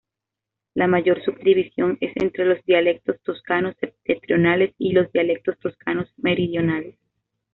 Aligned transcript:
La 0.73 0.87
mayor 0.87 1.21
subdivisión 1.23 1.99
es 2.01 2.11
entre 2.15 2.45
los 2.45 2.65
dialectos 2.65 3.21
toscanos 3.21 3.75
septentrionales 3.79 4.73
y 4.79 4.93
los 4.93 5.11
dialectos 5.11 5.59
toscanos 5.59 6.11
meridionales. 6.17 6.95